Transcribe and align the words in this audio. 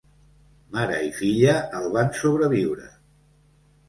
Mare 0.77 0.95
i 1.07 1.11
filla 1.17 1.53
el 1.79 1.85
van 1.97 2.09
sobreviure. 2.21 2.89